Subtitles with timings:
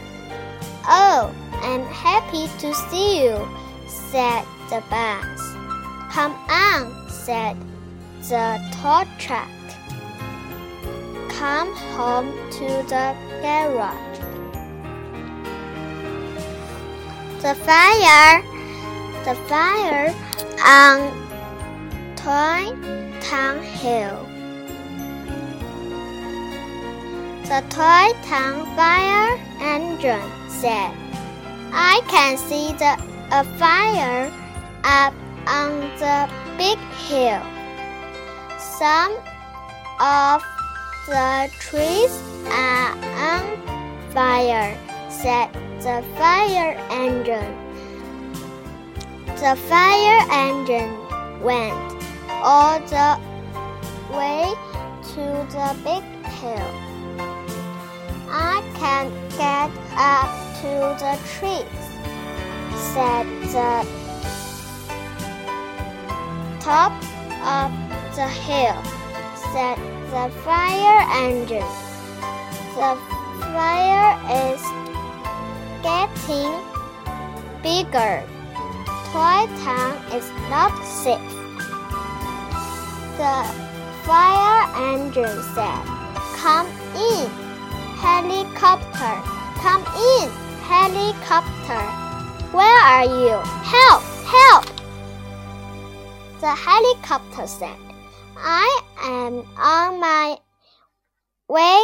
[0.87, 3.49] Oh, I'm happy to see you,
[3.89, 5.41] said the bus.
[6.13, 7.57] Come on, said
[8.29, 9.51] the tall track.
[11.41, 14.19] Come home to the garage.
[17.41, 18.43] The fire,
[19.25, 20.15] the fire
[20.63, 20.99] on
[22.15, 22.77] Toy
[23.23, 24.21] Town Hill.
[27.45, 30.93] The Toy Town fire engine said,
[31.73, 33.03] I can see the
[33.33, 34.31] a fire
[34.85, 35.15] up
[35.47, 37.43] on the big hill.
[38.59, 39.17] Some
[40.01, 40.43] of
[41.11, 43.43] the trees are on
[44.13, 44.79] fire,
[45.11, 47.57] said the fire engine.
[49.43, 50.95] The fire engine
[51.43, 51.75] went
[52.31, 53.19] all the
[54.15, 54.55] way
[55.15, 56.05] to the big
[56.39, 56.71] hill.
[58.31, 60.31] I can't get up
[60.63, 61.83] to the trees,
[62.95, 63.85] said the
[66.61, 66.93] top
[67.43, 67.73] of
[68.15, 68.81] the hill,
[69.53, 71.71] said the fire engine.
[72.75, 72.99] The
[73.55, 74.11] fire
[74.43, 74.61] is
[75.87, 76.51] getting
[77.63, 78.27] bigger.
[79.13, 81.21] Toy Town is not safe.
[83.19, 83.39] The
[84.03, 85.85] fire engine said,
[86.43, 86.67] Come
[86.99, 87.31] in,
[88.03, 89.15] helicopter.
[89.63, 90.29] Come in,
[90.67, 91.87] helicopter.
[92.51, 93.39] Where are you?
[93.63, 94.03] Help!
[94.27, 94.67] Help!
[96.41, 97.90] The helicopter said,
[98.37, 100.39] I am on my
[101.49, 101.83] way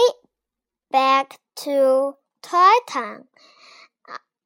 [0.91, 3.25] back to Toy Town.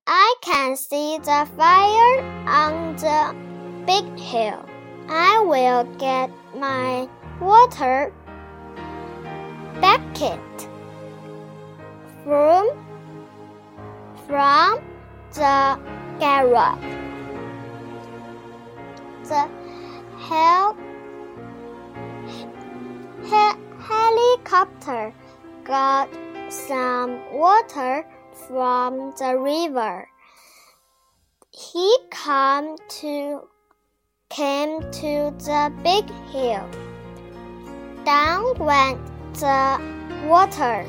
[0.07, 3.35] I can see the fire on the
[3.87, 4.65] big hill.
[5.09, 7.09] I will get my
[7.41, 8.13] water
[9.81, 10.69] bucket
[12.25, 12.69] from
[14.27, 14.81] from
[15.33, 15.79] the
[16.19, 16.83] garage.
[19.25, 19.49] The
[20.19, 20.77] hel
[23.31, 25.15] he helicopter
[25.65, 26.09] got
[26.49, 28.05] some water
[28.49, 30.09] from the river.
[31.53, 33.49] He came to
[34.31, 36.69] came to the big hill.
[38.05, 38.99] Down went
[39.35, 39.79] the
[40.27, 40.87] water.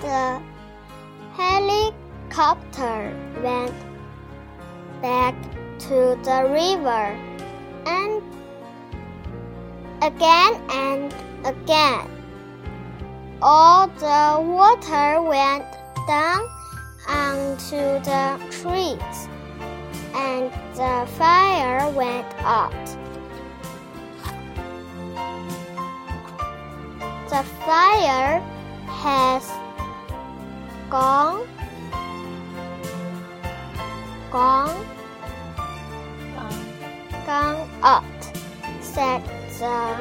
[0.00, 0.42] The
[1.34, 3.74] helicopter went
[5.00, 5.34] back
[5.86, 7.16] to the river
[7.86, 8.13] and
[10.04, 11.14] again and
[11.46, 12.06] again.
[13.40, 15.64] All the water went
[16.06, 16.46] down
[17.08, 19.28] onto the trees
[20.14, 22.86] and the fire went out.
[27.30, 28.40] The fire
[28.86, 29.50] has
[30.90, 31.48] gone
[34.30, 34.86] gone
[37.24, 38.04] gone out,
[38.82, 39.22] said
[39.58, 39.96] the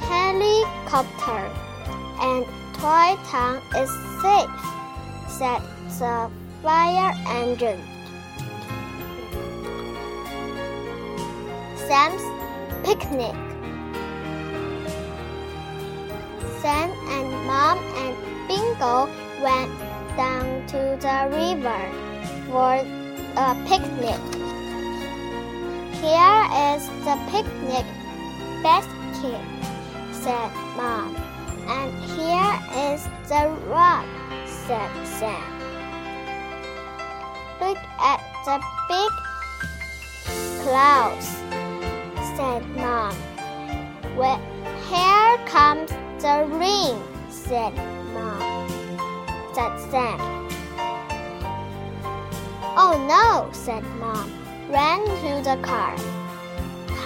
[0.00, 1.50] helicopter,
[2.20, 3.90] and Toy Town is
[4.22, 4.50] safe,
[5.28, 5.62] said
[5.98, 6.30] the
[6.62, 7.80] fire engine.
[11.88, 12.22] Sam's
[12.84, 13.34] picnic.
[16.60, 18.16] Sam and Mom and
[18.48, 19.08] Bingo
[19.42, 19.72] went
[20.16, 21.82] down to the river
[22.46, 22.74] for
[23.36, 24.20] a picnic.
[26.00, 26.42] Here
[26.74, 27.86] is the picnic
[28.66, 29.40] basket,
[30.10, 31.14] said Mom.
[31.68, 32.54] And here
[32.90, 34.04] is the rock,
[34.44, 35.46] said Sam.
[37.60, 37.78] Look
[38.12, 38.58] at the
[38.90, 39.12] big
[40.62, 41.28] clouds,
[42.36, 43.14] said Mom.
[44.16, 44.40] Well,
[44.90, 46.98] here comes the rain,
[47.30, 47.72] said
[48.12, 48.68] Mom.
[49.54, 50.18] Said Sam.
[52.82, 54.28] Oh no, said Mom.
[54.68, 56.15] Ran to the car.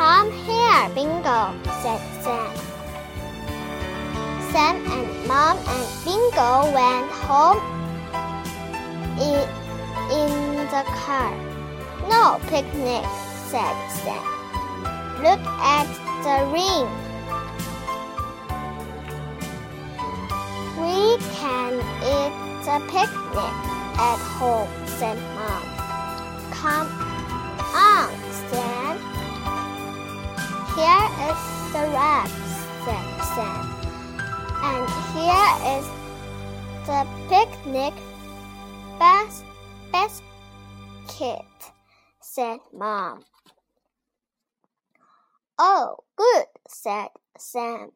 [0.01, 1.53] Come here, Bingo,
[1.83, 2.57] said Sam.
[4.51, 7.61] Sam and Mom and Bingo went home
[9.21, 9.45] in,
[10.11, 11.37] in the car.
[12.09, 13.05] No picnic,
[13.51, 14.25] said Sam.
[15.21, 15.87] Look at
[16.25, 16.89] the ring.
[20.81, 22.33] We can eat
[22.65, 23.55] the picnic
[24.01, 25.63] at home, said Mom.
[26.53, 26.89] Come
[27.75, 28.09] on,
[28.49, 29.10] Sam.
[30.81, 31.41] Here is
[31.75, 32.31] the rat,
[32.87, 33.65] said Sam.
[34.65, 35.87] And here is
[36.87, 37.93] the picnic
[38.99, 39.45] bas
[39.93, 41.45] basket,
[42.23, 43.21] said Mom.
[45.59, 47.91] Oh, good, said Sam.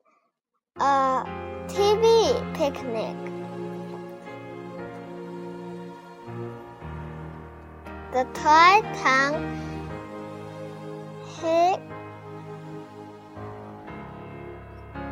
[0.76, 1.24] A
[1.68, 3.16] TV picnic.
[8.12, 9.56] The toy tongue
[11.40, 11.80] hit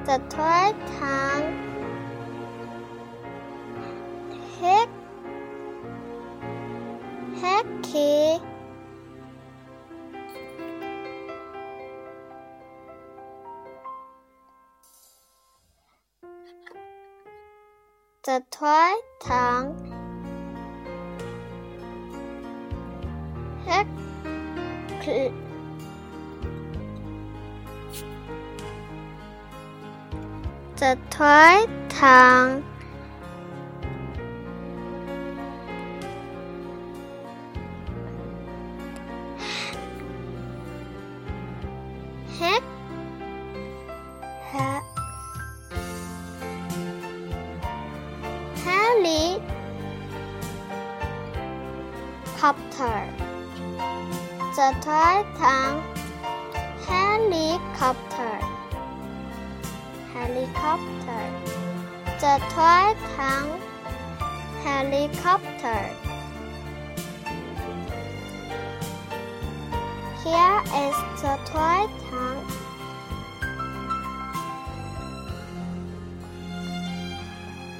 [0.05, 1.53] the toy tongue
[4.59, 4.89] hit
[7.41, 8.43] Hecky.
[18.25, 19.77] The toy tongue
[23.65, 23.87] heck
[30.83, 32.65] the toy tongue
[42.37, 42.65] heck.
[44.51, 44.83] Ha-
[48.65, 49.39] helicopter
[54.57, 55.81] the toy tongue
[56.89, 58.12] helicopter
[60.13, 61.25] helicopter.
[62.21, 63.61] the toy tongue
[64.63, 65.81] helicopter.
[70.23, 72.47] Here is the toy tongue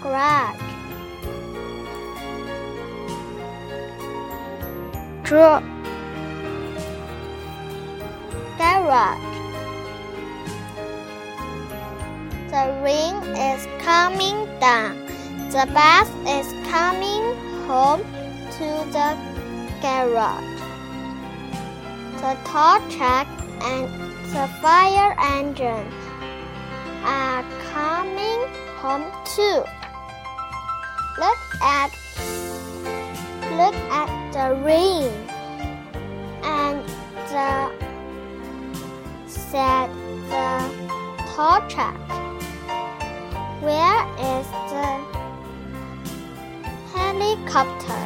[0.03, 0.61] garage.
[5.23, 5.61] Draw.
[8.59, 9.32] Garage
[12.53, 14.95] The rain is coming down.
[15.49, 17.35] The bus is coming
[17.65, 18.01] home
[18.59, 19.17] to the
[19.81, 20.61] garage.
[22.21, 23.27] The tow truck
[23.63, 23.89] and
[24.35, 25.89] the fire engine
[27.05, 28.45] are coming
[28.83, 29.65] home too.
[31.19, 31.91] Look at
[33.57, 35.11] look at the rain
[36.45, 36.85] and
[37.33, 37.73] the
[39.27, 39.89] said
[40.29, 40.69] the
[41.35, 42.32] tow truck.
[43.63, 44.89] Where is the
[46.91, 48.03] helicopter?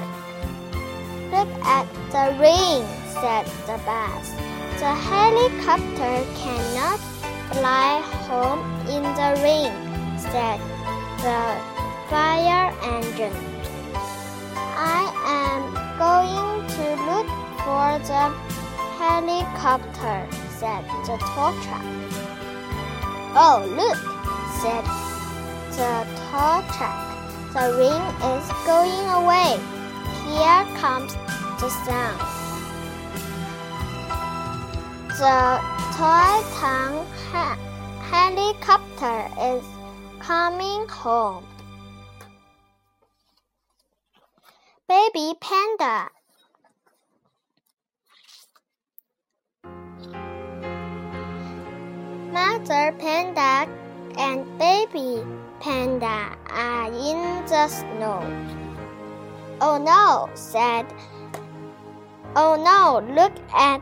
[1.33, 4.33] Look at the rain, said the bus.
[4.81, 7.01] The helicopter cannot
[7.49, 9.73] fly home in the rain,
[10.19, 10.61] said
[11.25, 11.41] the
[12.11, 13.33] fire engine.
[14.77, 17.29] I am going to look
[17.65, 18.29] for the
[19.01, 21.87] helicopter, said the tow truck.
[23.35, 23.97] Oh, look,
[24.61, 25.06] said
[25.77, 26.97] the tow truck.
[27.53, 29.61] The rain is going away.
[30.25, 31.13] Here comes
[31.61, 32.17] the sun.
[35.21, 35.61] The
[35.97, 36.37] toy
[37.29, 37.59] ha-
[38.11, 39.65] helicopter is
[40.19, 41.45] coming home.
[44.89, 46.09] Baby panda.
[52.33, 53.69] Mother panda
[54.17, 55.23] and baby
[55.61, 58.21] panda are in the snow.
[59.61, 60.87] Oh no, said.
[62.35, 63.81] Oh no, look at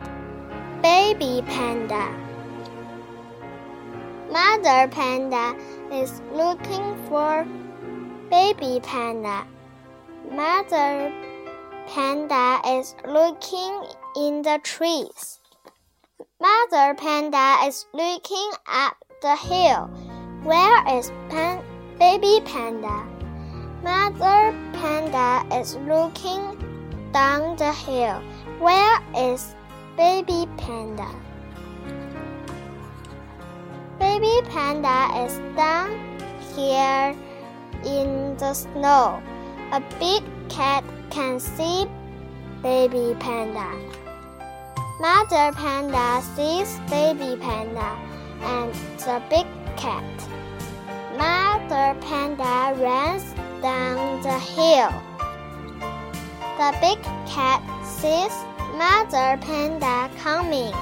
[0.82, 2.14] baby panda.
[4.30, 5.56] Mother panda
[5.92, 7.46] is looking for
[8.30, 9.46] baby panda.
[10.30, 11.12] Mother
[11.86, 13.84] panda is looking
[14.16, 15.40] in the trees.
[16.40, 19.88] Mother panda is looking up the hill.
[20.44, 21.64] Where is pan
[21.98, 23.08] baby panda?
[23.82, 26.60] Mother panda is looking
[27.14, 28.20] down the hill.
[28.58, 29.54] Where is
[29.96, 31.08] baby panda?
[33.98, 35.96] Baby panda is down
[36.54, 37.16] here
[37.82, 39.22] in the snow.
[39.72, 41.86] A big cat can see
[42.62, 43.72] baby panda.
[45.00, 47.96] Mother panda sees baby panda
[48.42, 50.03] and the big cat.
[51.17, 53.23] Mother panda runs
[53.61, 54.91] down the hill.
[56.57, 58.33] The big cat sees
[58.77, 60.73] Mother panda coming.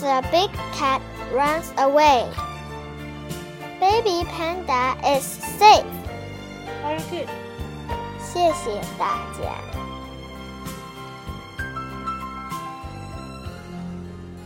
[0.00, 1.02] The big cat
[1.32, 2.28] runs away.
[3.80, 5.84] Baby panda is safe.
[6.82, 7.28] Very good.
[8.20, 9.71] 谢谢大家。